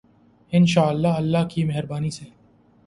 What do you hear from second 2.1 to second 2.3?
سے۔